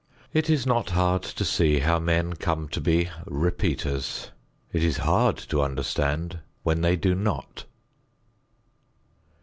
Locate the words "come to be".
2.33-3.11